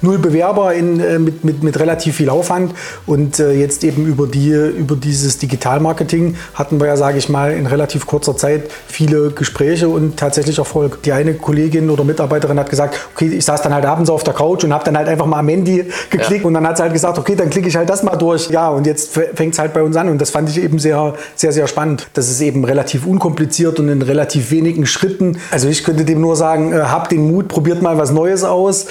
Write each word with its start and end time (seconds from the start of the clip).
null 0.00 0.18
Bewerber 0.18 0.74
in, 0.74 1.00
äh, 1.00 1.18
mit, 1.18 1.42
mit, 1.42 1.64
mit 1.64 1.80
relativ 1.80 2.14
viel 2.14 2.30
Aufwand 2.30 2.72
und 3.04 3.40
äh, 3.40 3.50
jetzt 3.50 3.82
eben 3.82 4.06
über, 4.06 4.28
die, 4.28 4.52
über 4.52 4.94
dieses 4.94 5.38
Digitalmarketing 5.38 6.36
hatten 6.54 6.78
wir 6.78 6.86
ja, 6.86 6.96
sage 6.96 7.18
ich 7.18 7.28
mal, 7.28 7.52
in 7.52 7.66
relativ 7.66 8.06
kurzer 8.06 8.36
Zeit 8.36 8.70
viele 8.86 9.32
Gespräche 9.32 9.88
und 9.88 10.16
tatsächlich 10.16 10.58
Erfolg. 10.58 11.02
Die 11.02 11.10
eine 11.10 11.34
Kollegin 11.34 11.90
oder 11.90 12.04
Mitarbeiterin 12.04 12.60
hat 12.60 12.70
gesagt, 12.70 12.96
okay, 13.12 13.26
ich 13.26 13.44
saß 13.44 13.60
dann 13.62 13.74
halt 13.74 13.86
abends 13.86 14.08
auf 14.08 14.22
der 14.22 14.34
Couch 14.34 14.62
und 14.62 14.72
habe 14.72 14.84
dann 14.84 14.96
halt 14.96 15.08
einfach 15.08 15.26
mal 15.26 15.40
am 15.40 15.48
Handy 15.48 15.90
geklickt 16.10 16.42
ja. 16.42 16.46
und 16.46 16.54
dann 16.54 16.64
hat 16.64 16.76
sie 16.76 16.84
halt 16.84 16.92
gesagt, 16.92 17.18
okay, 17.18 17.34
dann 17.34 17.50
klicke 17.50 17.66
ich 17.66 17.74
halt 17.74 17.90
das 17.90 18.04
mal 18.04 18.14
durch. 18.14 18.50
Ja, 18.50 18.68
und 18.68 18.86
jetzt 18.86 19.12
fängt 19.34 19.54
es 19.54 19.58
halt 19.58 19.72
bei 19.72 19.82
uns 19.82 19.96
an 19.96 20.10
und 20.10 20.20
das 20.20 20.30
fand 20.30 20.48
ich 20.48 20.62
eben 20.62 20.78
sehr, 20.78 21.14
sehr, 21.34 21.50
sehr 21.50 21.66
spannend. 21.66 22.06
Das 22.14 22.30
ist 22.30 22.40
eben 22.40 22.64
relativ 22.64 23.04
unkompliziert 23.04 23.80
und 23.80 23.88
in 23.88 24.02
relativ 24.02 24.52
wenigen 24.52 24.86
Schritten. 24.86 25.38
Also 25.50 25.66
ich 25.66 25.82
könnte 25.82 26.04
dem 26.04 26.20
nur 26.20 26.36
sagen, 26.36 26.72
äh, 26.72 26.82
habt 26.82 27.10
den 27.10 27.26
Mut, 27.26 27.48
probiert 27.48 27.82
mal 27.82 27.98
was 27.98 28.12
Neues 28.12 28.44
aus. 28.44 28.86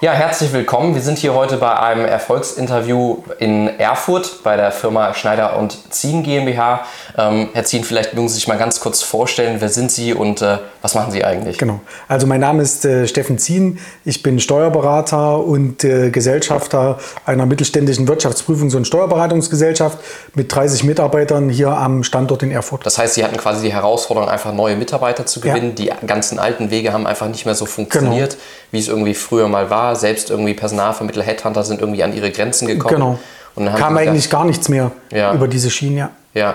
Ja, 0.00 0.12
herzlich 0.12 0.52
willkommen. 0.52 0.94
Wir 0.94 1.02
sind 1.02 1.18
hier 1.18 1.34
heute 1.34 1.56
bei 1.56 1.76
einem 1.76 2.04
Erfolgsinterview 2.04 3.16
in 3.40 3.66
Erfurt 3.80 4.44
bei 4.44 4.56
der 4.56 4.70
Firma 4.70 5.12
Schneider 5.12 5.58
und 5.58 5.92
Zien 5.92 6.22
GmbH. 6.22 6.84
Ähm, 7.16 7.48
Herr 7.52 7.64
Zien, 7.64 7.82
vielleicht 7.82 8.14
mögen 8.14 8.28
Sie 8.28 8.36
sich 8.36 8.46
mal 8.46 8.58
ganz 8.58 8.78
kurz 8.78 9.02
vorstellen, 9.02 9.56
wer 9.58 9.70
sind 9.70 9.90
Sie 9.90 10.14
und 10.14 10.40
äh, 10.40 10.58
was 10.82 10.94
machen 10.94 11.10
Sie 11.10 11.24
eigentlich? 11.24 11.58
Genau. 11.58 11.80
Also 12.06 12.28
mein 12.28 12.38
Name 12.38 12.62
ist 12.62 12.84
äh, 12.84 13.08
Steffen 13.08 13.38
Zien. 13.38 13.80
Ich 14.04 14.22
bin 14.22 14.38
Steuerberater 14.38 15.40
und 15.40 15.82
äh, 15.82 16.10
Gesellschafter 16.10 17.00
einer 17.26 17.46
mittelständischen 17.46 18.06
Wirtschaftsprüfungs- 18.06 18.76
und 18.76 18.86
Steuerberatungsgesellschaft 18.86 19.98
mit 20.36 20.54
30 20.54 20.84
Mitarbeitern 20.84 21.48
hier 21.48 21.70
am 21.70 22.04
Standort 22.04 22.44
in 22.44 22.52
Erfurt. 22.52 22.86
Das 22.86 22.98
heißt, 22.98 23.14
Sie 23.14 23.24
hatten 23.24 23.36
quasi 23.36 23.62
die 23.66 23.72
Herausforderung, 23.72 24.30
einfach 24.30 24.52
neue 24.52 24.76
Mitarbeiter 24.76 25.26
zu 25.26 25.40
gewinnen. 25.40 25.74
Ja. 25.76 25.96
Die 25.96 26.06
ganzen 26.06 26.38
alten 26.38 26.70
Wege 26.70 26.92
haben 26.92 27.08
einfach 27.08 27.26
nicht 27.26 27.46
mehr 27.46 27.56
so 27.56 27.66
funktioniert, 27.66 28.30
genau. 28.30 28.42
wie 28.70 28.78
es 28.78 28.86
irgendwie 28.86 29.14
früher 29.14 29.48
mal 29.48 29.70
war 29.70 29.87
selbst 29.96 30.30
irgendwie 30.30 30.54
Personalvermittler, 30.54 31.22
Headhunter 31.22 31.64
sind 31.64 31.80
irgendwie 31.80 32.02
an 32.02 32.14
ihre 32.14 32.30
Grenzen 32.30 32.66
gekommen. 32.66 32.94
Genau. 32.94 33.18
Und 33.54 33.66
dann 33.66 33.74
Kam 33.74 33.96
eigentlich 33.96 34.30
gar 34.30 34.44
nichts 34.44 34.68
mehr 34.68 34.92
ja. 35.10 35.34
über 35.34 35.48
diese 35.48 35.70
Schienen, 35.70 35.96
ja. 35.96 36.10
Ja. 36.34 36.54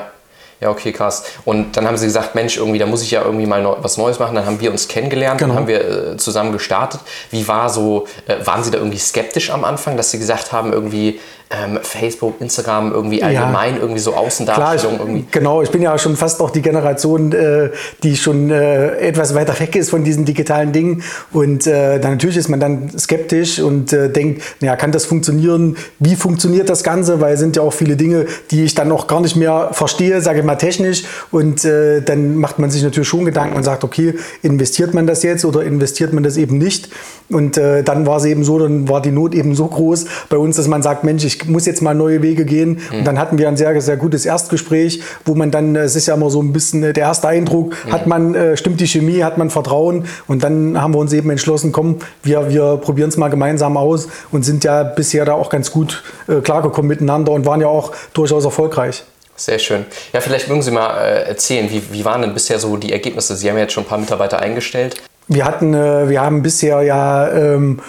Ja, 0.63 0.69
okay, 0.69 0.93
krass. 0.93 1.25
Und 1.43 1.75
dann 1.75 1.85
haben 1.85 1.97
sie 1.97 2.05
gesagt, 2.05 2.35
Mensch, 2.35 2.55
irgendwie, 2.55 2.79
da 2.79 2.85
muss 2.85 3.01
ich 3.01 3.11
ja 3.11 3.21
irgendwie 3.21 3.45
mal 3.45 3.75
was 3.81 3.97
Neues 3.97 4.17
machen. 4.19 4.33
Dann 4.33 4.45
haben 4.45 4.61
wir 4.61 4.71
uns 4.71 4.87
kennengelernt, 4.87 5.39
genau. 5.39 5.49
dann 5.49 5.59
haben 5.59 5.67
wir 5.67 6.13
äh, 6.13 6.17
zusammen 6.17 6.53
gestartet. 6.53 7.01
Wie 7.31 7.45
war 7.49 7.69
so, 7.69 8.07
äh, 8.27 8.35
waren 8.45 8.63
Sie 8.63 8.71
da 8.71 8.77
irgendwie 8.77 8.97
skeptisch 8.97 9.49
am 9.51 9.65
Anfang, 9.65 9.97
dass 9.97 10.11
Sie 10.11 10.19
gesagt 10.19 10.53
haben, 10.53 10.71
irgendwie, 10.71 11.19
ähm, 11.53 11.79
Facebook, 11.81 12.41
Instagram 12.41 12.91
irgendwie 12.91 13.21
allgemein 13.21 13.75
ja. 13.75 13.81
irgendwie 13.81 13.99
so 13.99 14.13
Außendarstellung. 14.15 14.97
Klar, 14.97 15.15
ich, 15.15 15.31
Genau, 15.31 15.61
ich 15.61 15.69
bin 15.69 15.81
ja 15.81 15.97
schon 15.97 16.15
fast 16.15 16.41
auch 16.41 16.49
die 16.49 16.61
Generation, 16.61 17.31
äh, 17.31 17.69
die 18.01 18.15
schon 18.17 18.49
äh, 18.49 18.97
etwas 18.97 19.35
weiter 19.35 19.59
weg 19.59 19.75
ist 19.75 19.89
von 19.89 20.03
diesen 20.03 20.25
digitalen 20.25 20.71
Dingen. 20.71 21.03
Und 21.31 21.67
äh, 21.67 21.99
dann 21.99 22.13
natürlich 22.13 22.37
ist 22.37 22.49
man 22.49 22.59
dann 22.59 22.97
skeptisch 22.97 23.59
und 23.59 23.93
äh, 23.93 24.09
denkt, 24.09 24.41
naja, 24.61 24.75
kann 24.75 24.91
das 24.91 25.05
funktionieren? 25.05 25.77
Wie 25.99 26.15
funktioniert 26.15 26.69
das 26.69 26.83
Ganze? 26.83 27.21
Weil 27.21 27.35
es 27.35 27.39
sind 27.39 27.55
ja 27.55 27.61
auch 27.61 27.73
viele 27.73 27.95
Dinge, 27.95 28.25
die 28.49 28.63
ich 28.63 28.73
dann 28.73 28.87
noch 28.87 29.07
gar 29.07 29.21
nicht 29.21 29.35
mehr 29.35 29.69
verstehe, 29.73 30.21
sage 30.21 30.39
ich 30.39 30.45
mal 30.45 30.52
technisch. 30.57 31.03
Und 31.31 31.65
äh, 31.65 32.01
dann 32.01 32.37
macht 32.37 32.59
man 32.59 32.69
sich 32.69 32.83
natürlich 32.83 33.07
schon 33.07 33.25
Gedanken 33.25 33.55
und 33.55 33.63
sagt, 33.63 33.83
okay, 33.83 34.15
investiert 34.41 34.93
man 34.93 35.07
das 35.07 35.23
jetzt 35.23 35.45
oder 35.45 35.63
investiert 35.63 36.13
man 36.13 36.23
das 36.23 36.37
eben 36.37 36.57
nicht? 36.57 36.89
Und 37.29 37.57
äh, 37.57 37.83
dann 37.83 38.05
war 38.05 38.17
es 38.17 38.25
eben 38.25 38.43
so, 38.43 38.59
dann 38.59 38.87
war 38.89 39.01
die 39.01 39.11
Not 39.11 39.33
eben 39.33 39.55
so 39.55 39.67
groß 39.67 40.05
bei 40.29 40.37
uns, 40.37 40.57
dass 40.57 40.67
man 40.67 40.81
sagt, 40.81 41.03
Mensch, 41.03 41.23
ich 41.23 41.47
muss 41.47 41.65
jetzt 41.65 41.81
mal 41.81 41.95
neue 41.95 42.21
Wege 42.21 42.45
gehen. 42.45 42.79
Mhm. 42.91 42.99
Und 42.99 43.07
dann 43.07 43.19
hatten 43.19 43.37
wir 43.37 43.47
ein 43.47 43.57
sehr, 43.57 43.79
sehr 43.81 43.97
gutes 43.97 44.25
Erstgespräch, 44.25 45.01
wo 45.25 45.35
man 45.35 45.51
dann, 45.51 45.75
es 45.75 45.95
ist 45.95 46.07
ja 46.07 46.15
immer 46.15 46.29
so 46.29 46.41
ein 46.41 46.53
bisschen 46.53 46.83
äh, 46.83 46.93
der 46.93 47.03
erste 47.03 47.27
Eindruck, 47.27 47.75
mhm. 47.85 47.91
hat 47.91 48.07
man, 48.07 48.35
äh, 48.35 48.57
stimmt 48.57 48.79
die 48.79 48.87
Chemie, 48.87 49.23
hat 49.23 49.37
man 49.37 49.49
Vertrauen. 49.49 50.05
Und 50.27 50.43
dann 50.43 50.81
haben 50.81 50.93
wir 50.93 50.99
uns 50.99 51.13
eben 51.13 51.29
entschlossen, 51.29 51.71
komm, 51.71 51.97
wir, 52.23 52.49
wir 52.49 52.77
probieren 52.77 53.09
es 53.09 53.17
mal 53.17 53.29
gemeinsam 53.29 53.77
aus 53.77 54.07
und 54.31 54.43
sind 54.43 54.63
ja 54.63 54.83
bisher 54.83 55.25
da 55.25 55.33
auch 55.33 55.49
ganz 55.49 55.71
gut 55.71 56.03
äh, 56.27 56.41
klargekommen 56.41 56.87
miteinander 56.87 57.31
und 57.31 57.45
waren 57.45 57.61
ja 57.61 57.67
auch 57.67 57.91
durchaus 58.13 58.45
erfolgreich. 58.45 59.03
Sehr 59.35 59.59
schön. 59.59 59.85
Ja, 60.13 60.21
vielleicht 60.21 60.47
mögen 60.47 60.61
Sie 60.61 60.71
mal 60.71 60.95
äh, 60.97 61.23
erzählen, 61.23 61.69
wie, 61.69 61.81
wie 61.91 62.05
waren 62.05 62.21
denn 62.21 62.33
bisher 62.33 62.59
so 62.59 62.77
die 62.77 62.91
Ergebnisse? 62.91 63.35
Sie 63.35 63.49
haben 63.49 63.57
ja 63.57 63.63
jetzt 63.63 63.73
schon 63.73 63.83
ein 63.83 63.87
paar 63.87 63.97
Mitarbeiter 63.97 64.39
eingestellt. 64.39 65.01
Wir 65.27 65.45
hatten, 65.45 65.73
äh, 65.73 66.09
wir 66.09 66.21
haben 66.21 66.43
bisher 66.43 66.81
ja 66.81 67.29
ähm, 67.31 67.81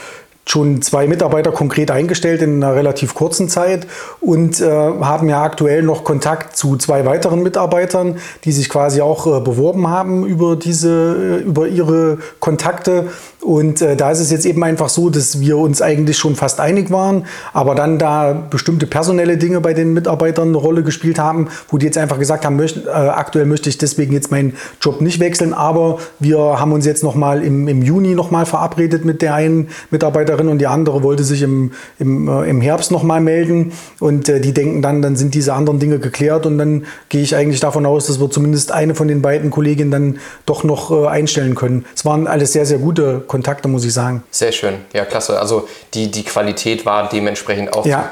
schon 0.46 0.82
zwei 0.82 1.06
Mitarbeiter 1.06 1.52
konkret 1.52 1.90
eingestellt 1.90 2.42
in 2.42 2.62
einer 2.62 2.74
relativ 2.74 3.14
kurzen 3.14 3.48
Zeit 3.48 3.86
und 4.20 4.60
äh, 4.60 4.70
haben 4.70 5.28
ja 5.28 5.42
aktuell 5.42 5.82
noch 5.82 6.04
Kontakt 6.04 6.56
zu 6.56 6.76
zwei 6.76 7.06
weiteren 7.06 7.42
Mitarbeitern, 7.42 8.18
die 8.44 8.52
sich 8.52 8.68
quasi 8.68 9.00
auch 9.00 9.26
äh, 9.26 9.40
beworben 9.40 9.88
haben 9.88 10.26
über 10.26 10.56
diese, 10.56 11.40
äh, 11.40 11.42
über 11.42 11.66
ihre 11.66 12.18
Kontakte 12.40 13.08
und 13.44 13.82
äh, 13.82 13.94
da 13.94 14.10
ist 14.10 14.20
es 14.20 14.30
jetzt 14.30 14.46
eben 14.46 14.64
einfach 14.64 14.88
so, 14.88 15.10
dass 15.10 15.40
wir 15.40 15.58
uns 15.58 15.82
eigentlich 15.82 16.16
schon 16.16 16.34
fast 16.34 16.60
einig 16.60 16.90
waren, 16.90 17.26
aber 17.52 17.74
dann 17.74 17.98
da 17.98 18.32
bestimmte 18.32 18.86
personelle 18.86 19.36
Dinge 19.36 19.60
bei 19.60 19.74
den 19.74 19.92
Mitarbeitern 19.92 20.48
eine 20.48 20.56
Rolle 20.56 20.82
gespielt 20.82 21.18
haben, 21.18 21.48
wo 21.68 21.76
die 21.76 21.86
jetzt 21.86 21.98
einfach 21.98 22.18
gesagt 22.18 22.46
haben, 22.46 22.56
möcht, 22.56 22.86
äh, 22.86 22.90
aktuell 22.90 23.44
möchte 23.44 23.68
ich 23.68 23.76
deswegen 23.76 24.14
jetzt 24.14 24.30
meinen 24.30 24.54
Job 24.80 25.00
nicht 25.02 25.20
wechseln, 25.20 25.52
aber 25.52 25.98
wir 26.18 26.38
haben 26.38 26.72
uns 26.72 26.86
jetzt 26.86 27.02
nochmal 27.02 27.44
im, 27.44 27.68
im 27.68 27.82
Juni 27.82 28.14
nochmal 28.14 28.46
verabredet 28.46 29.04
mit 29.04 29.20
der 29.20 29.34
einen 29.34 29.68
Mitarbeiterin 29.90 30.48
und 30.48 30.58
die 30.58 30.66
andere 30.66 31.02
wollte 31.02 31.22
sich 31.22 31.42
im, 31.42 31.72
im, 31.98 32.28
äh, 32.28 32.48
im 32.48 32.60
Herbst 32.60 32.90
nochmal 32.90 33.20
melden. 33.20 33.72
Und 34.00 34.28
äh, 34.28 34.40
die 34.40 34.54
denken 34.54 34.80
dann, 34.80 35.02
dann 35.02 35.16
sind 35.16 35.34
diese 35.34 35.52
anderen 35.52 35.78
Dinge 35.78 35.98
geklärt 35.98 36.46
und 36.46 36.56
dann 36.58 36.84
gehe 37.10 37.22
ich 37.22 37.36
eigentlich 37.36 37.60
davon 37.60 37.84
aus, 37.84 38.06
dass 38.06 38.20
wir 38.20 38.30
zumindest 38.30 38.72
eine 38.72 38.94
von 38.94 39.08
den 39.08 39.20
beiden 39.20 39.50
Kolleginnen 39.50 39.90
dann 39.90 40.18
doch 40.46 40.64
noch 40.64 40.90
äh, 40.90 41.06
einstellen 41.06 41.54
können. 41.54 41.84
Es 41.94 42.04
waren 42.04 42.26
alles 42.26 42.52
sehr, 42.52 42.64
sehr 42.64 42.78
gute 42.78 43.20
Kontakte, 43.20 43.33
muss 43.68 43.84
ich 43.84 43.92
sagen. 43.92 44.22
Sehr 44.30 44.52
schön, 44.52 44.74
ja, 44.92 45.04
klasse. 45.04 45.38
Also 45.38 45.68
die, 45.94 46.10
die 46.10 46.24
Qualität 46.24 46.84
war 46.86 47.08
dementsprechend 47.08 47.72
auch. 47.72 47.86
Ja. 47.86 48.10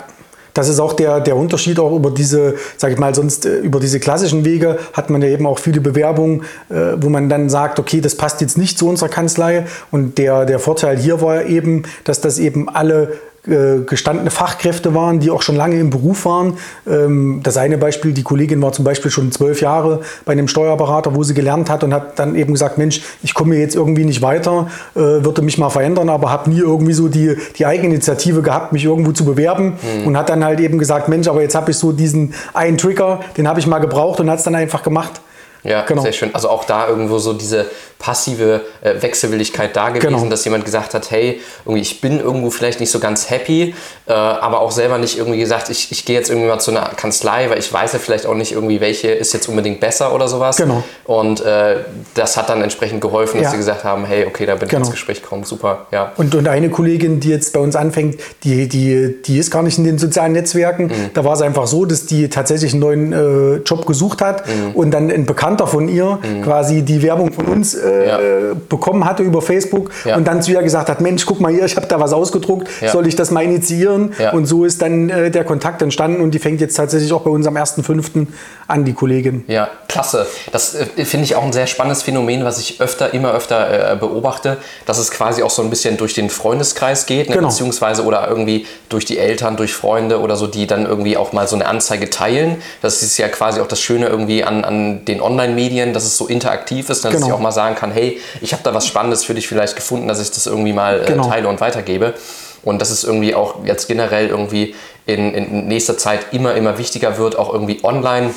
Das 0.55 0.69
ist 0.69 0.81
auch 0.81 0.93
der, 0.93 1.21
der 1.21 1.37
Unterschied 1.37 1.79
auch 1.79 1.97
über 1.97 2.11
diese, 2.11 2.57
sage 2.77 2.95
ich 2.95 3.01
mal, 3.01 3.15
sonst 3.15 3.47
äh, 3.47 3.57
über 3.59 3.81
diese 3.81 4.01
klassischen 4.01 4.45
Wege 4.45 4.79
hat 4.93 5.09
man 5.11 5.23
ja 5.23 5.29
eben 5.29 5.47
auch 5.47 5.59
viele 5.59 5.81
Bewerbungen, 5.81 6.43
äh, 6.69 6.75
wo 6.97 7.09
man 7.09 7.29
dann 7.29 7.49
sagt, 7.49 7.79
okay, 7.79 8.01
das 8.01 8.17
passt 8.17 8.41
jetzt 8.41 8.59
nicht 8.59 8.79
zu 8.79 8.89
unserer 8.89 9.09
Kanzlei. 9.09 9.67
Und 9.91 10.19
der, 10.19 10.45
der 10.45 10.59
Vorteil 10.59 10.99
hier 10.99 11.23
war 11.23 11.47
eben, 11.47 11.85
dass 12.05 12.21
das 12.21 12.39
eben 12.39 12.69
alle 12.69 13.15
gestandene 13.45 14.31
Fachkräfte 14.31 14.95
waren, 14.95 15.19
die 15.19 15.31
auch 15.31 15.43
schon 15.43 15.57
lange 15.57 15.79
im 15.81 15.91
Beruf 15.91 16.25
waren. 16.27 16.59
Ähm, 16.87 17.41
das 17.43 17.57
eine 17.57 17.77
Beispiel, 17.77 18.13
die 18.13 18.23
Kollegin 18.23 18.63
war 18.63 18.73
zum 18.73 18.85
Beispiel 18.85 19.11
schon 19.11 19.33
zwölf 19.33 19.61
Jahre 19.61 20.01
bei 20.25 20.33
einem 20.33 20.47
Steuerberater, 20.47 21.17
wo 21.17 21.25
sie 21.25 21.35
gelernt 21.35 21.69
hat 21.69 21.83
und 21.83 21.93
hat 21.93 22.21
dann 22.21 22.37
eben 22.37 22.53
gesagt, 22.53 22.79
Mensch, 22.79 23.03
ich 23.23 23.35
komme 23.35 23.57
jetzt 23.57 23.75
irgendwie 23.75 24.05
nicht 24.05 24.23
weiter, 24.23 24.69
äh, 24.95 25.01
würde 25.01 25.43
mich 25.43 25.59
mal 25.59 25.71
verändern, 25.71 26.09
aber 26.09 26.31
habe 26.31 26.51
nie 26.51 26.61
irgendwie 26.61 26.93
so 26.93 27.09
die, 27.09 27.37
die 27.57 27.67
Eigeninitiative 27.67 28.43
gehabt, 28.43 28.73
mich 28.73 28.85
irgendwo 28.85 29.11
zu 29.11 29.25
bewerben 29.25 29.75
mhm. 30.01 30.07
und 30.07 30.17
hat 30.17 30.29
dann 30.29 30.45
halt 30.45 30.61
eben 30.61 30.79
gesagt, 30.79 31.09
Mensch, 31.09 31.27
aber 31.27 31.43
jetzt 31.43 31.57
habe 31.57 31.73
ich 31.73 31.77
so 31.77 31.91
diesen 31.91 32.35
einen 32.55 32.79
Trigger, 32.79 33.21
den 33.37 33.49
habe 33.49 33.59
ich 33.59 33.67
mal 33.67 33.81
gebraucht 33.81 34.21
und 34.21 34.31
hat 34.31 34.39
es 34.39 34.45
dann 34.45 34.55
einfach 34.55 34.85
gemacht. 34.85 35.21
Ja, 35.65 35.83
genau. 35.83 36.03
sehr 36.03 36.13
schön. 36.13 36.35
Also 36.35 36.49
auch 36.49 36.65
da 36.65 36.89
irgendwo 36.89 37.19
so 37.19 37.33
diese 37.33 37.67
passive 38.03 38.63
äh, 38.83 39.01
Wechselwilligkeit 39.01 39.77
da 39.77 39.91
gewesen, 39.91 40.17
genau. 40.17 40.29
dass 40.29 40.45
jemand 40.45 40.65
gesagt 40.65 40.93
hat, 40.93 41.11
hey, 41.13 41.41
irgendwie 41.65 41.83
ich 41.83 42.01
bin 42.01 42.19
irgendwo 42.19 42.51
vielleicht 42.51 42.81
nicht 42.81 42.91
so 42.91 42.99
ganz 42.99 43.31
happy, 43.31 43.75
äh, 44.07 44.13
aber 44.13 44.61
auch 44.61 44.73
selber 44.73 44.99
nicht 44.99 45.17
irgendwie 45.17 45.39
gesagt, 45.39 45.71
ich, 45.71 45.93
ich 45.93 46.05
gehe 46.05 46.17
jetzt 46.17 46.29
irgendwie 46.29 46.49
mal 46.49 46.59
zu 46.59 46.73
einer 46.73 46.91
Kanzlei, 46.97 47.49
weil 47.49 47.61
ich 47.61 47.73
weiß 47.73 47.93
ja 47.93 48.01
vielleicht 48.01 48.27
auch 48.27 48.35
nicht 48.35 48.53
irgendwie, 48.53 48.81
welche 48.81 49.13
ist 49.13 49.33
jetzt 49.33 49.49
unbedingt 49.49 49.79
besser 49.79 50.13
oder 50.13 50.27
sowas. 50.27 50.57
Genau. 50.57 50.83
Und 51.05 51.43
äh, 51.43 51.77
das 52.15 52.37
hat 52.37 52.49
dann 52.49 52.61
entsprechend 52.61 53.01
geholfen, 53.01 53.37
dass 53.37 53.45
ja. 53.45 53.51
sie 53.53 53.59
gesagt 53.59 53.85
haben, 53.85 54.05
hey, 54.05 54.27
okay, 54.27 54.47
da 54.47 54.57
bin 54.57 54.69
genau. 54.69 54.83
ich 54.83 54.89
ins 54.89 54.95
Gespräch 54.97 55.23
gekommen, 55.23 55.45
super, 55.45 55.87
ja. 55.93 56.11
Und, 56.17 56.35
und 56.35 56.49
eine 56.49 56.71
Kollegin, 56.71 57.21
die 57.21 57.29
jetzt 57.29 57.53
bei 57.53 57.61
uns 57.61 57.77
anfängt, 57.77 58.19
die, 58.43 58.69
die, 58.69 59.23
die 59.23 59.39
ist 59.39 59.53
gar 59.53 59.63
nicht 59.63 59.79
in 59.79 59.85
den 59.85 59.99
sozialen 59.99 60.33
Netzwerken. 60.33 60.87
Mhm. 60.87 61.11
Da 61.15 61.25
war 61.25 61.35
es 61.35 61.41
einfach 61.41 61.69
so, 61.69 61.85
dass 61.85 62.07
die 62.07 62.29
tatsächlich 62.29 62.73
einen 62.73 62.81
neuen 62.81 63.13
äh, 63.13 63.57
Job 63.59 63.87
gesucht 63.87 64.21
hat 64.23 64.49
mhm. 64.49 64.73
und 64.75 64.91
dann 64.91 65.09
ein 65.09 65.25
Bekannter 65.25 65.52
von 65.67 65.89
ihr 65.89 66.19
mhm. 66.23 66.43
quasi 66.43 66.83
die 66.83 67.03
Werbung 67.03 67.33
von 67.33 67.47
uns 67.47 67.75
äh, 67.75 68.07
ja. 68.07 68.19
Äh, 68.19 68.23
bekommen 68.69 69.05
hatte 69.05 69.23
über 69.23 69.43
Facebook 69.43 69.91
ja. 70.05 70.17
und 70.17 70.27
dann 70.27 70.43
zu 70.43 70.53
ihr 70.53 70.63
gesagt 70.63 70.89
hat, 70.89 71.01
Mensch, 71.01 71.27
guck 71.27 71.41
mal 71.41 71.53
hier, 71.53 71.65
ich 71.65 71.77
habe 71.77 71.87
da 71.87 72.01
was 72.01 72.13
ausgedruckt, 72.13 72.69
ja. 72.81 72.91
soll 72.91 73.07
ich 73.07 73.17
das 73.17 73.31
mal 73.31 73.45
initiieren? 73.45 74.13
Und 74.33 74.47
so 74.47 74.65
ist 74.65 74.83
dann 74.83 75.11
äh, 75.11 75.31
der 75.31 75.45
Kontakt 75.45 75.83
entstanden 75.83 76.21
und 76.21 76.33
die 76.33 76.39
fängt 76.39 76.61
jetzt 76.61 76.75
tatsächlich 76.77 77.13
auch 77.13 77.23
bei 77.23 77.31
uns 77.31 77.47
am 77.47 77.57
1.5. 77.57 78.27
an, 78.69 78.85
die 78.85 78.93
Kollegin. 78.93 79.45
Ja, 79.47 79.69
klasse. 79.89 80.27
Das 80.53 80.75
äh, 80.75 81.05
finde 81.05 81.25
ich 81.25 81.37
auch 81.37 81.45
ein 81.45 81.53
sehr 81.53 81.67
spannendes 81.67 82.03
Phänomen, 82.03 82.45
was 82.45 82.59
ich 82.59 82.81
öfter, 82.81 83.13
immer 83.15 83.33
öfter 83.33 83.93
äh, 83.93 83.97
beobachte, 83.97 84.59
dass 84.87 84.99
es 84.99 85.11
quasi 85.11 85.43
auch 85.43 85.51
so 85.51 85.63
ein 85.63 85.71
bisschen 85.71 85.97
durch 85.97 86.15
den 86.15 86.31
Freundeskreis 86.31 87.07
geht, 87.07 87.29
ne? 87.29 87.37
genau. 87.37 87.49
beziehungsweise 87.49 88.05
oder 88.05 88.27
irgendwie 88.29 88.67
durch 88.89 89.05
die 89.05 89.19
Eltern, 89.19 89.57
durch 89.57 89.75
Freunde 89.75 90.21
oder 90.21 90.37
so, 90.37 90.47
die 90.47 90.67
dann 90.67 90.87
irgendwie 90.87 91.17
auch 91.17 91.33
mal 91.33 91.47
so 91.49 91.57
eine 91.57 91.67
Anzeige 91.67 92.11
teilen. 92.11 92.63
Das 92.81 93.03
ist 93.03 93.19
ja 93.19 93.29
quasi 93.29 93.61
auch 93.61 93.69
das 93.69 93.81
Schöne 93.81 94.07
irgendwie 94.07 94.45
an, 94.45 94.65
an 94.65 95.05
den 95.05 95.21
Online-Medien, 95.43 95.93
dass 95.93 96.05
es 96.05 96.17
so 96.17 96.27
interaktiv 96.27 96.89
ist, 96.91 97.05
dass 97.05 97.13
genau. 97.13 97.27
ich 97.27 97.33
auch 97.33 97.41
mal 97.41 97.53
sagen 97.53 97.75
kann, 97.75 97.91
hey, 97.91 98.21
ich 98.41 98.53
habe 98.53 98.63
da 98.63 98.75
was 98.75 98.87
Spannendes 98.87 99.25
für 99.25 99.35
dich 99.35 99.49
vielleicht 99.49 99.77
gefunden, 99.77 100.09
dass 100.09 100.21
ich 100.21 100.31
das 100.31 100.47
irgendwie 100.47 100.73
mal 100.73 101.03
äh, 101.03 101.07
genau. 101.07 101.29
teile 101.29 101.49
und 101.49 101.61
weitergebe. 101.61 102.15
Und 102.63 102.81
dass 102.81 102.91
es 102.91 103.03
irgendwie 103.03 103.35
auch 103.35 103.65
jetzt 103.65 103.89
generell 103.89 104.29
irgendwie 104.29 104.77
in, 105.05 105.35
in 105.35 105.67
nächster 105.67 105.99
Zeit 105.99 106.27
immer, 106.33 106.55
immer 106.55 106.79
wichtiger 106.79 107.19
wird, 107.19 107.37
auch 107.37 107.53
irgendwie 107.53 107.81
online 107.83 108.33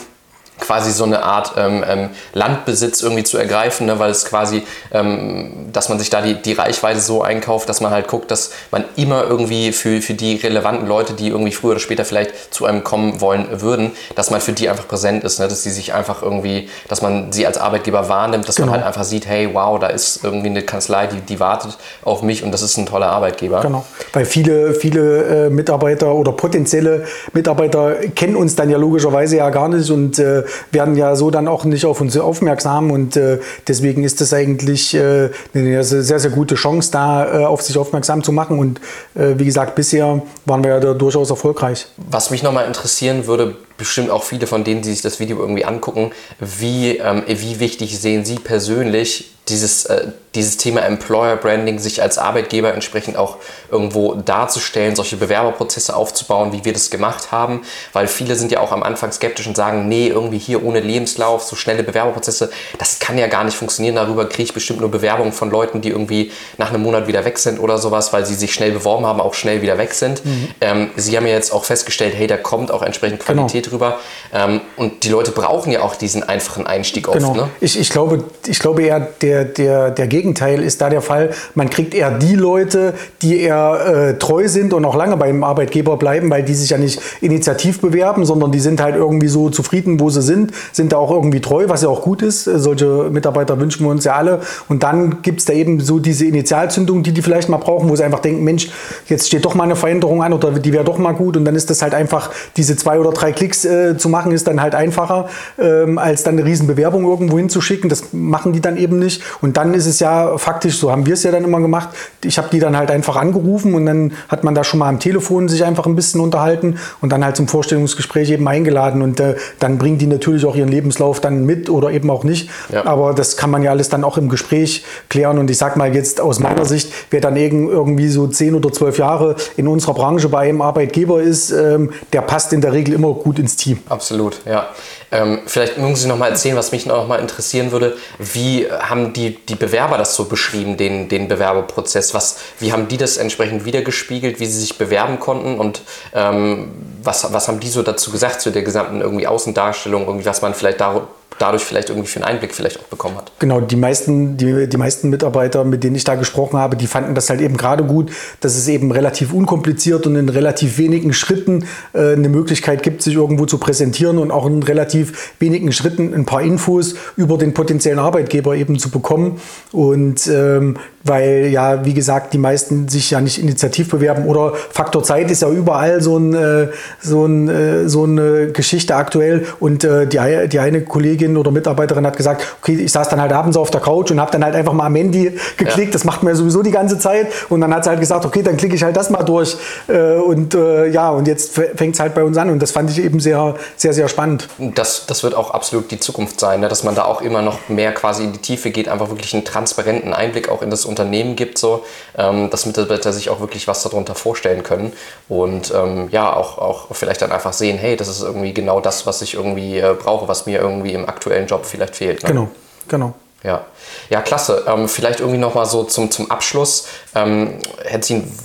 quasi 0.60 0.92
so 0.92 1.04
eine 1.04 1.24
Art 1.24 1.54
ähm, 1.58 1.84
ähm, 1.88 2.10
Landbesitz 2.34 3.02
irgendwie 3.02 3.24
zu 3.24 3.38
ergreifen, 3.38 3.88
ne? 3.88 4.00
weil 4.00 4.10
es 4.10 4.26
quasi, 4.26 4.64
ähm, 4.92 5.52
dass 5.74 5.90
man 5.90 6.00
sich 6.00 6.10
da 6.10 6.22
die, 6.22 6.36
die 6.36 6.54
Reichweite 6.54 7.00
so 7.00 7.22
einkauft, 7.22 7.68
dass 7.68 7.82
man 7.82 7.92
halt 7.92 8.08
guckt, 8.08 8.32
dass 8.32 8.52
man 8.72 8.86
immer 8.96 9.24
irgendwie 9.24 9.72
für, 9.72 10.02
für 10.02 10.14
die 10.14 10.36
relevanten 10.36 10.88
Leute, 10.88 11.14
die 11.14 11.28
irgendwie 11.28 11.52
früher 11.52 11.72
oder 11.72 11.80
später 11.80 12.06
vielleicht 12.06 12.54
zu 12.54 12.66
einem 12.66 12.84
kommen 12.84 13.20
wollen 13.22 13.62
würden, 13.62 13.92
dass 14.16 14.32
man 14.32 14.40
für 14.42 14.54
die 14.54 14.70
einfach 14.70 14.88
präsent 14.88 15.24
ist, 15.24 15.40
ne? 15.40 15.48
dass 15.48 15.64
sie 15.64 15.72
sich 15.72 15.94
einfach 15.94 16.22
irgendwie, 16.22 16.70
dass 16.88 17.02
man 17.02 17.32
sie 17.32 17.46
als 17.46 17.58
Arbeitgeber 17.58 18.08
wahrnimmt, 18.08 18.48
dass 18.48 18.56
genau. 18.56 18.68
man 18.68 18.78
halt 18.78 18.88
einfach 18.88 19.04
sieht, 19.04 19.28
hey, 19.28 19.50
wow, 19.54 19.78
da 19.80 19.88
ist 19.88 20.24
irgendwie 20.24 20.50
eine 20.50 20.62
Kanzlei, 20.62 21.08
die, 21.08 21.20
die 21.20 21.40
wartet 21.40 21.78
auf 22.04 22.22
mich 22.22 22.44
und 22.44 22.52
das 22.52 22.62
ist 22.62 22.78
ein 22.78 22.86
toller 22.86 23.08
Arbeitgeber. 23.08 23.62
Genau, 23.62 23.86
weil 24.14 24.26
viele, 24.26 24.74
viele 24.74 25.48
äh, 25.48 25.50
Mitarbeiter 25.50 26.14
oder 26.14 26.32
potenzielle 26.32 27.06
Mitarbeiter 27.34 27.96
kennen 28.16 28.36
uns 28.36 28.56
dann 28.56 28.70
ja 28.70 28.78
logischerweise 28.78 29.38
ja 29.38 29.50
gar 29.50 29.68
nicht 29.68 29.90
und 29.92 30.18
äh, 30.20 30.45
werden 30.72 30.96
ja 30.96 31.16
so 31.16 31.32
dann 31.32 31.48
auch 31.48 31.66
nicht 31.66 31.86
auf 31.86 32.02
uns 32.02 32.18
aufmerksam 32.18 32.92
und 32.92 33.18
äh, 33.18 33.40
deswegen 33.68 34.04
ist 34.04 34.22
das 34.22 34.34
eigentlich 34.34 34.94
äh, 34.94 35.30
eine 35.54 35.84
sehr, 35.84 36.20
sehr 36.20 36.32
gute 36.32 36.56
Chance, 36.56 36.92
da 36.92 37.42
äh, 37.42 37.46
auf 37.46 37.62
sich 37.62 37.78
aufmerksam 37.78 38.24
zu 38.24 38.32
machen 38.32 38.60
und 38.60 38.80
wie 39.14 39.46
gesagt, 39.46 39.76
bisher 39.76 40.22
waren 40.46 40.64
wir 40.64 40.72
ja 40.72 40.80
da 40.80 40.94
durchaus 40.94 41.30
erfolgreich. 41.30 41.88
Was 42.10 42.32
mich 42.32 42.44
nochmal 42.44 42.66
interessieren 42.68 43.28
würde, 43.28 43.56
bestimmt 43.78 44.10
auch 44.10 44.24
viele 44.24 44.48
von 44.48 44.64
denen, 44.64 44.82
die 44.82 44.90
sich 44.90 45.02
das 45.02 45.20
Video 45.20 45.40
irgendwie 45.40 45.66
angucken, 45.66 46.12
wie, 46.40 46.98
ähm, 46.98 47.24
wie 47.28 47.60
wichtig 47.60 48.00
sehen 48.00 48.26
Sie 48.26 48.36
persönlich 48.36 49.35
dieses, 49.48 49.86
äh, 49.86 50.08
dieses 50.34 50.58
Thema 50.58 50.82
Employer 50.82 51.36
Branding, 51.38 51.80
sich 51.80 52.02
als 52.02 52.18
Arbeitgeber 52.18 52.74
entsprechend 52.74 53.16
auch 53.16 53.38
irgendwo 53.72 54.16
darzustellen, 54.16 54.96
solche 54.96 55.18
Bewerberprozesse 55.18 55.96
aufzubauen, 55.96 56.52
wie 56.52 56.66
wir 56.66 56.74
das 56.74 56.90
gemacht 56.90 57.32
haben, 57.32 57.62
weil 57.94 58.08
viele 58.08 58.36
sind 58.36 58.52
ja 58.52 58.60
auch 58.60 58.72
am 58.72 58.84
Anfang 58.84 59.12
skeptisch 59.12 59.48
und 59.48 59.56
sagen, 59.56 59.88
nee, 59.88 60.08
irgendwie 60.08 60.38
hier 60.38 60.64
ohne 60.64 60.80
Lebenslauf, 60.80 61.44
so 61.44 61.56
schnelle 61.56 61.84
Bewerberprozesse, 61.84 62.52
das 62.78 63.00
kann 63.00 63.18
ja 63.18 63.28
gar 63.28 63.44
nicht 63.44 63.56
funktionieren, 63.56 63.96
darüber 63.96 64.28
kriege 64.28 64.44
ich 64.44 64.54
bestimmt 64.54 64.82
nur 64.82 64.92
Bewerbungen 64.92 65.32
von 65.32 65.50
Leuten, 65.50 65.82
die 65.82 65.90
irgendwie 65.90 66.32
nach 66.58 66.70
einem 66.70 66.84
Monat 66.84 67.08
wieder 67.08 67.24
weg 67.24 67.38
sind 67.38 67.60
oder 67.60 67.78
sowas, 67.78 68.12
weil 68.12 68.26
sie 68.26 68.36
sich 68.36 68.54
schnell 68.54 68.72
beworben 68.72 69.06
haben, 69.06 69.22
auch 69.22 69.34
schnell 69.34 69.62
wieder 69.62 69.78
weg 69.78 69.94
sind. 69.94 70.26
Mhm. 70.26 70.48
Ähm, 70.62 70.90
sie 70.96 71.16
haben 71.16 71.28
ja 71.28 71.34
jetzt 71.34 71.54
auch 71.54 71.66
festgestellt, 71.66 72.14
hey, 72.16 72.28
da 72.28 72.38
kommt 72.38 72.72
auch 72.72 72.82
entsprechend 72.82 73.26
genau. 73.26 73.44
Qualität 73.44 73.66
genau. 73.66 73.76
rüber 73.76 74.00
ähm, 74.34 74.62
und 74.76 75.04
die 75.04 75.10
Leute 75.10 75.32
brauchen 75.32 75.72
ja 75.72 75.82
auch 75.82 75.96
diesen 75.96 76.24
einfachen 76.24 76.68
Einstieg 76.68 77.08
oft. 77.08 77.18
Genau. 77.18 77.36
Ne? 77.36 77.50
Ich, 77.62 77.80
ich, 77.80 77.90
glaube, 77.90 78.24
ich 78.46 78.60
glaube 78.60 78.84
eher, 78.84 79.00
der 79.00 79.35
der, 79.36 79.44
der, 79.46 79.92
der 79.92 80.08
Gegenteil 80.08 80.62
ist 80.62 80.82
da 80.82 80.90
der 80.90 81.02
Fall. 81.02 81.32
Man 81.56 81.70
kriegt 81.70 81.94
eher 81.94 82.12
die 82.12 82.36
Leute, 82.36 82.94
die 83.22 83.42
eher 83.42 84.14
äh, 84.14 84.18
treu 84.18 84.48
sind 84.48 84.74
und 84.74 84.86
auch 84.86 84.96
lange 84.96 85.18
beim 85.18 85.44
Arbeitgeber 85.44 85.98
bleiben, 85.98 86.30
weil 86.30 86.44
die 86.44 86.54
sich 86.54 86.70
ja 86.70 86.78
nicht 86.78 87.02
initiativ 87.22 87.82
bewerben, 87.82 88.26
sondern 88.26 88.52
die 88.52 88.60
sind 88.60 88.82
halt 88.82 88.96
irgendwie 88.96 89.28
so 89.28 89.50
zufrieden, 89.50 90.00
wo 90.00 90.10
sie 90.10 90.22
sind, 90.22 90.52
sind 90.72 90.94
da 90.94 90.98
auch 90.98 91.12
irgendwie 91.12 91.42
treu, 91.42 91.66
was 91.68 91.82
ja 91.82 91.90
auch 91.90 92.02
gut 92.02 92.22
ist. 92.22 92.46
Solche 92.46 93.10
Mitarbeiter 93.12 93.60
wünschen 93.60 93.86
wir 93.86 93.92
uns 93.92 94.06
ja 94.06 94.16
alle. 94.16 94.40
Und 94.70 94.84
dann 94.84 95.22
gibt 95.22 95.40
es 95.40 95.46
da 95.46 95.54
eben 95.54 95.80
so 95.82 96.00
diese 96.00 96.26
Initialzündung, 96.26 97.04
die 97.04 97.12
die 97.12 97.22
vielleicht 97.22 97.50
mal 97.50 97.58
brauchen, 97.58 97.90
wo 97.90 97.96
sie 97.96 98.04
einfach 98.04 98.20
denken, 98.20 98.44
Mensch, 98.44 98.70
jetzt 99.08 99.28
steht 99.28 99.44
doch 99.44 99.56
mal 99.56 99.66
eine 99.66 99.76
Veränderung 99.76 100.24
an 100.24 100.32
oder 100.32 100.52
die 100.52 100.72
wäre 100.72 100.86
doch 100.86 100.98
mal 100.98 101.14
gut. 101.14 101.36
Und 101.36 101.46
dann 101.46 101.56
ist 101.56 101.70
das 101.70 101.82
halt 101.82 101.94
einfach, 101.94 102.32
diese 102.56 102.76
zwei 102.78 103.00
oder 103.00 103.12
drei 103.12 103.34
Klicks 103.34 103.66
äh, 103.66 103.98
zu 103.98 104.08
machen, 104.08 104.32
ist 104.32 104.48
dann 104.48 104.62
halt 104.62 104.76
einfacher, 104.76 105.28
ähm, 105.60 105.98
als 105.98 106.24
dann 106.24 106.38
eine 106.38 106.46
Riesenbewerbung 106.46 107.04
irgendwo 107.04 107.38
hinzuschicken. 107.38 107.90
Das 107.90 108.14
machen 108.14 108.54
die 108.54 108.62
dann 108.62 108.78
eben 108.78 109.00
nicht. 109.00 109.22
Und 109.42 109.58
dann 109.58 109.74
ist 109.74 109.86
es 109.86 110.00
ja 110.00 110.38
faktisch, 110.38 110.78
so 110.78 110.92
haben 110.92 111.06
wir 111.06 111.14
es 111.14 111.24
ja 111.24 111.32
dann 111.32 111.44
immer 111.44 111.60
gemacht. 111.60 111.90
Ich 112.24 112.38
habe 112.38 112.50
die 112.52 112.60
dann 112.60 112.78
halt 112.78 112.92
einfach 112.92 113.16
angerufen 113.16 113.74
und 113.74 113.86
dann 113.86 114.14
hat 114.28 114.44
man 114.44 114.56
da 114.56 114.64
schon 114.64 114.80
mal 114.80 114.90
am 114.90 115.00
Telefon 115.00 115.50
sich 115.50 115.64
einfach 115.64 115.86
ein 115.86 115.96
bisschen 115.96 116.22
unterhalten 116.22 116.78
und 117.02 117.12
dann 117.12 117.24
halt 117.24 117.36
zum 117.36 117.48
Vorstellungsgespräch 117.48 118.32
eben 118.32 118.48
eingeladen. 118.48 119.02
Und 119.02 119.20
äh, 119.20 119.36
dann 119.60 119.78
bringen 119.78 119.98
die 119.98 120.08
natürlich 120.08 120.46
auch 120.46 120.56
ihren 120.56 120.70
Lebenslauf 120.70 121.20
dann 121.20 121.46
mit 121.46 121.70
oder 121.70 121.92
eben 121.92 122.10
auch 122.10 122.24
nicht. 122.24 122.50
Ja. 122.72 122.86
Aber 122.86 123.14
das 123.14 123.38
kann 123.38 123.50
man 123.50 123.64
ja 123.64 123.72
alles 123.72 123.90
dann 123.90 124.04
auch 124.04 124.18
im 124.18 124.30
Gespräch 124.30 124.84
klären. 125.10 125.38
Und 125.38 125.50
ich 125.50 125.58
sag 125.58 125.78
mal 125.78 125.94
jetzt 125.94 126.22
aus 126.22 126.40
meiner 126.40 126.66
Sicht, 126.66 126.92
wer 127.12 127.22
dann 127.22 127.36
irgendwie 127.36 128.10
so 128.10 128.28
zehn 128.28 128.56
oder 128.56 128.72
zwölf 128.72 128.98
Jahre 128.98 129.36
in 129.58 129.68
unserer 129.68 129.94
Branche 129.94 130.30
bei 130.30 130.50
einem 130.50 130.62
Arbeitgeber 130.62 131.22
ist, 131.22 131.52
ähm, 131.52 131.92
der 132.14 132.22
passt 132.22 132.54
in 132.54 132.62
der 132.62 132.74
Regel 132.74 132.94
immer 132.94 133.14
gut 133.14 133.40
ins 133.40 133.56
Team. 133.56 133.80
Absolut, 133.90 134.42
ja. 134.46 134.68
Ähm, 135.12 135.40
vielleicht 135.46 135.78
mögen 135.78 135.96
Sie 135.96 136.08
noch 136.08 136.18
mal 136.18 136.30
erzählen, 136.30 136.56
was 136.56 136.72
mich 136.72 136.86
noch 136.86 137.08
mal 137.08 137.20
interessieren 137.20 137.72
würde. 137.72 137.96
Wie 138.18 138.68
haben 138.70 139.14
die, 139.16 139.36
die 139.46 139.56
Bewerber 139.56 139.98
das 139.98 140.16
so 140.16 140.26
beschrieben, 140.26 140.78
den, 140.78 141.10
den 141.10 141.28
Bewerberprozess? 141.28 142.14
Was, 142.14 142.38
wie 142.60 142.72
haben 142.72 142.88
die 142.88 142.98
das 142.98 143.18
entsprechend 143.18 143.66
wiedergespiegelt, 143.66 144.40
wie 144.40 144.46
sie 144.46 144.60
sich 144.60 144.78
bewerben 144.78 145.20
konnten 145.20 145.60
und 145.60 145.82
ähm, 146.14 146.72
was, 147.04 147.32
was 147.34 147.48
haben 147.48 147.60
die 147.60 147.70
so 147.70 147.84
dazu 147.84 148.12
gesagt 148.12 148.42
zu 148.42 148.52
der 148.52 148.64
gesamten 148.64 149.02
irgendwie 149.02 149.28
Außendarstellung, 149.28 150.06
irgendwie 150.06 150.26
was 150.26 150.42
man 150.42 150.54
vielleicht 150.54 150.82
da, 150.82 151.08
dadurch 151.40 151.64
vielleicht 151.64 151.90
irgendwie 151.90 152.08
für 152.08 152.20
einen 152.20 152.36
Einblick 152.36 152.54
vielleicht 152.54 152.80
auch 152.80 152.86
bekommen 152.86 153.18
hat. 153.18 153.32
Genau, 153.40 153.60
die 153.62 153.76
meisten, 153.76 154.38
die, 154.38 154.68
die 154.68 154.78
meisten 154.78 155.10
Mitarbeiter, 155.10 155.64
mit 155.64 155.84
denen 155.84 155.96
ich 155.96 156.04
da 156.04 156.16
gesprochen 156.16 156.58
habe, 156.58 156.76
die 156.76 156.88
fanden 156.88 157.16
das 157.16 157.30
halt 157.30 157.42
eben 157.42 157.58
gerade 157.58 157.84
gut, 157.84 158.12
dass 158.40 158.56
es 158.56 158.68
eben 158.68 158.92
relativ 158.92 159.34
unkompliziert 159.34 160.08
und 160.08 160.16
in 160.16 160.30
relativ 160.30 160.78
wenigen 160.78 161.14
Schritten 161.14 161.66
äh, 161.94 162.14
eine 162.14 162.30
Möglichkeit 162.30 162.84
gibt, 162.84 163.02
sich 163.02 163.16
irgendwo 163.16 163.46
zu 163.46 163.58
präsentieren 163.58 164.18
und 164.18 164.32
auch 164.32 164.46
in 164.46 164.64
relativ 164.64 165.34
wenigen 165.40 165.72
Schritten 165.72 166.14
ein 166.14 166.26
paar 166.26 166.42
Infos 166.42 166.96
über 167.18 167.38
den 167.38 167.54
potenziellen 167.54 168.00
Arbeitgeber 168.00 168.56
eben 168.56 168.80
zu 168.80 168.90
bekommen. 168.90 169.40
Und 169.72 170.28
ähm, 170.28 170.78
weil 171.06 171.48
ja, 171.52 171.86
wie 171.86 171.94
gesagt, 171.94 172.34
die 172.34 172.40
meisten 172.40 172.88
sich 172.88 173.12
ja 173.12 173.22
nicht 173.22 173.38
initiativ 173.38 173.92
bewerben 173.92 174.26
oder 174.26 174.54
Faktor 174.72 175.04
Zeit 175.04 175.30
ist 175.30 175.44
ja 175.44 175.50
überall 175.50 176.02
so, 176.02 176.18
ein, 176.18 176.34
äh, 176.34 176.70
so, 177.00 177.26
ein, 177.26 177.48
äh, 177.48 177.88
so 177.88 178.04
eine 178.04 178.52
Geschichte 178.52 178.96
aktuell 178.96 179.46
und 179.60 179.84
äh, 179.84 180.08
die, 180.08 180.20
die 180.50 180.60
eine 180.60 180.82
Kollegin 180.82 181.38
oder 181.38 181.52
Mitarbeiterin 181.52 182.08
hat 182.08 182.18
gesagt, 182.18 182.44
okay, 182.60 182.74
ich 182.74 182.92
saß 182.92 183.08
dann 183.10 183.22
halt 183.22 183.32
abends 183.34 183.56
auf 183.56 183.70
der 183.70 183.82
Couch 183.82 184.10
und 184.10 184.20
habe 184.20 184.32
dann 184.32 184.44
halt 184.44 184.56
einfach 184.56 184.74
mal 184.74 184.88
am 184.88 184.96
Handy 184.96 185.38
geklickt, 185.58 185.90
ja. 185.90 185.94
das 185.94 186.06
macht 186.06 186.24
man 186.24 186.34
ja 186.34 186.38
sowieso 186.38 186.64
die 186.64 186.72
ganze 186.72 186.98
Zeit 186.98 187.28
und 187.50 187.62
dann 187.62 187.74
hat 187.74 187.84
sie 187.84 187.92
halt 187.92 188.00
gesagt, 188.00 188.26
okay, 188.26 188.42
dann 188.42 188.58
klicke 188.58 188.76
ich 188.76 188.84
halt 188.84 188.98
das 188.98 189.12
mal 189.12 189.24
durch 189.24 189.58
und 189.88 190.58
ja, 190.92 191.10
und 191.12 191.28
jetzt 191.28 191.54
fängt 191.54 191.96
es 191.96 192.00
halt 192.00 192.16
bei 192.16 192.24
uns 192.24 192.38
an 192.38 192.50
und 192.50 192.62
das 192.62 192.72
fand 192.72 192.90
ich 192.90 193.04
eben 193.04 193.20
sehr, 193.20 193.56
sehr, 193.76 193.94
sehr 193.94 194.08
spannend. 194.08 194.48
Das, 194.58 195.06
das 195.06 195.24
wird 195.24 195.36
auch 195.36 195.52
absolut 195.52 195.92
die 195.92 196.00
Zukunft 196.00 196.40
sein, 196.40 196.62
ne? 196.62 196.68
dass 196.68 196.84
man 196.84 196.96
da 196.96 197.06
auch 197.06 197.22
immer 197.22 197.42
noch 197.42 197.70
mehr 197.70 197.94
quasi 197.94 198.24
in 198.24 198.34
die 198.34 198.40
Tiefe 198.40 198.72
geht, 198.72 198.88
einfach 198.88 199.10
wirklich 199.10 199.34
einen 199.34 199.46
transparenten 199.46 200.14
Einblick 200.14 200.50
auch 200.50 200.62
in 200.62 200.70
das 200.70 200.86
Unternehmen 200.86 200.95
Unternehmen 200.96 201.36
gibt, 201.36 201.58
so, 201.58 201.86
ähm, 202.18 202.50
dass 202.50 202.66
Mitarbeiter 202.66 203.12
sich 203.12 203.30
auch 203.30 203.40
wirklich 203.42 203.68
was 203.68 203.84
darunter 203.84 204.16
vorstellen 204.16 204.64
können 204.64 204.94
und 205.28 205.74
ähm, 205.76 206.08
ja, 206.12 206.34
auch, 206.34 206.58
auch 206.58 206.88
vielleicht 206.92 207.22
dann 207.22 207.32
einfach 207.32 207.54
sehen, 207.54 207.78
hey, 207.78 207.96
das 207.98 208.08
ist 208.08 208.22
irgendwie 208.22 208.54
genau 208.54 208.80
das, 208.80 209.06
was 209.06 209.22
ich 209.22 209.34
irgendwie 209.34 209.78
äh, 209.78 209.94
brauche, 209.94 210.28
was 210.28 210.46
mir 210.46 210.60
irgendwie 210.60 210.94
im 210.94 211.08
aktuellen 211.08 211.48
Job 211.48 211.66
vielleicht 211.66 211.98
fehlt. 211.98 212.24
Ne? 212.24 212.30
Genau, 212.30 212.48
genau. 212.88 213.14
Ja, 213.46 213.66
ja 214.10 214.22
klasse. 214.22 214.64
Ähm, 214.68 214.90
vielleicht 214.90 215.20
irgendwie 215.20 215.38
nochmal 215.38 215.66
so 215.66 215.84
zum, 215.84 216.10
zum 216.10 216.32
Abschluss. 216.32 216.88
Ähm, 217.14 217.56
Herr 217.84 218.02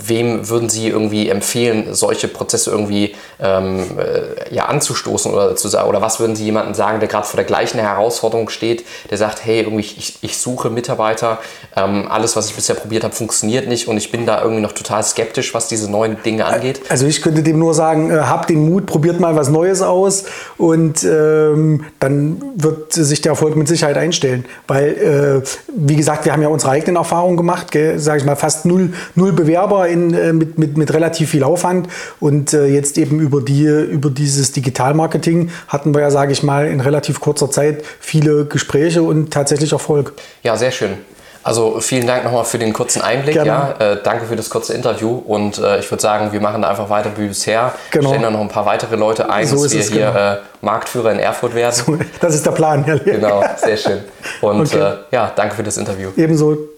wem 0.07 0.49
würden 0.49 0.69
Sie 0.69 0.89
irgendwie 0.89 1.29
empfehlen, 1.29 1.95
solche 1.95 2.29
Prozesse 2.29 2.71
irgendwie 2.71 3.15
ähm, 3.41 3.99
äh, 3.99 4.55
ja, 4.55 4.67
anzustoßen 4.67 5.33
oder 5.33 5.57
zu 5.57 5.69
sagen? 5.69 5.89
Oder 5.89 6.03
was 6.03 6.21
würden 6.21 6.37
Sie 6.37 6.45
jemandem 6.45 6.75
sagen, 6.75 7.01
der 7.01 7.09
gerade 7.09 7.27
vor 7.27 7.37
der 7.37 7.47
gleichen 7.47 7.81
Herausforderung 7.81 8.51
steht, 8.51 8.85
der 9.11 9.19
sagt, 9.19 9.45
hey, 9.45 9.63
irgendwie 9.63 9.81
ich, 9.81 10.19
ich 10.21 10.39
suche 10.39 10.71
Mitarbeiter, 10.71 11.39
ähm, 11.77 12.07
alles, 12.09 12.37
was 12.37 12.49
ich 12.49 12.55
bisher 12.55 12.75
probiert 12.75 13.03
habe, 13.03 13.15
funktioniert 13.15 13.67
nicht 13.67 13.89
und 13.89 13.97
ich 13.97 14.13
bin 14.13 14.27
da 14.27 14.43
irgendwie 14.43 14.63
noch 14.63 14.73
total 14.73 15.03
skeptisch, 15.03 15.55
was 15.55 15.69
diese 15.69 15.91
neuen 15.91 16.23
Dinge 16.23 16.45
angeht? 16.45 16.83
Also 16.91 17.07
ich 17.07 17.23
könnte 17.23 17.43
dem 17.43 17.59
nur 17.59 17.75
sagen, 17.75 18.11
äh, 18.11 18.21
habt 18.21 18.51
den 18.51 18.69
Mut, 18.69 18.87
probiert 18.87 19.19
mal 19.19 19.35
was 19.35 19.49
Neues 19.49 19.83
aus 19.83 20.25
und 20.59 21.03
ähm, 21.05 21.85
dann 21.99 22.43
wird 22.57 22.93
sich 22.93 23.21
der 23.23 23.31
Erfolg 23.31 23.57
mit 23.57 23.67
Sicherheit 23.67 23.97
einstellen. 23.97 24.45
Weil 24.67 24.90
äh, 24.91 25.43
wie 25.77 25.97
gesagt, 25.97 26.25
wir 26.25 26.33
haben 26.33 26.43
ja 26.43 26.49
unsere 26.49 26.73
eigenen 26.73 26.97
Erfahrungen 26.97 27.37
gemacht, 27.37 27.77
sage 27.97 28.19
ich 28.19 28.25
mal, 28.25 28.37
fast 28.37 28.67
null, 28.67 28.93
null 29.15 29.33
Bewerber 29.33 29.89
in, 29.89 30.15
äh, 30.15 30.33
mit, 30.33 30.59
mit, 30.59 30.77
mit 30.77 30.93
relativ 30.93 31.31
viel 31.31 31.45
Aufwand. 31.45 31.89
Und 32.19 32.53
äh, 32.53 32.67
jetzt 32.67 32.99
eben 32.99 33.21
über, 33.21 33.41
die, 33.41 33.65
über 33.65 34.11
dieses 34.11 34.53
Digitalmarketing 34.53 35.51
hatten 35.69 35.95
wir 35.95 36.01
ja, 36.01 36.11
sage 36.11 36.33
ich 36.33 36.43
mal, 36.43 36.69
in 36.69 36.81
relativ 36.81 37.21
kurzer 37.21 37.51
Zeit 37.51 37.83
viele 38.01 38.45
Gespräche 38.47 39.03
und 39.03 39.33
tatsächlich 39.33 39.73
Erfolg. 39.73 40.15
Ja, 40.43 40.57
sehr 40.57 40.71
schön. 40.71 40.99
Also 41.43 41.81
vielen 41.81 42.07
Dank 42.07 42.25
nochmal 42.25 42.45
für 42.45 42.59
den 42.59 42.73
kurzen 42.73 43.01
Einblick. 43.01 43.37
Ja, 43.37 43.75
äh, 43.79 43.97
danke 44.03 44.27
für 44.27 44.37
das 44.37 44.51
kurze 44.51 44.75
Interview 44.75 45.23
und 45.27 45.59
äh, 45.59 45.79
ich 45.79 45.91
würde 45.91 46.03
sagen, 46.03 46.33
wir 46.33 46.41
machen 46.41 46.63
da 46.63 46.69
einfach 46.69 46.91
weiter 46.91 47.11
wie 47.17 47.29
bisher. 47.29 47.73
Genau. 47.91 48.09
Stellen 48.09 48.23
da 48.23 48.31
noch 48.31 48.41
ein 48.41 48.49
paar 48.49 48.67
weitere 48.67 48.97
Leute 48.97 49.31
ein, 49.31 49.47
so 49.47 49.63
dass 49.63 49.73
wir 49.73 49.83
hier 49.83 50.07
genau. 50.07 50.33
äh, 50.33 50.37
Marktführer 50.61 51.13
in 51.13 51.19
Erfurt 51.19 51.55
werden. 51.55 51.75
So, 51.75 51.99
das 52.21 52.35
ist 52.35 52.45
der 52.45 52.53
Plan. 52.53 52.85
Ja. 52.87 52.97
Genau, 52.97 53.43
sehr 53.57 53.77
schön. 53.77 54.01
Und 54.41 54.61
okay. 54.75 54.79
Äh, 54.79 54.97
ja, 55.13 55.33
danke 55.35 55.55
für 55.55 55.63
das 55.63 55.77
Interview. 55.79 56.11
Ebenso. 56.17 56.70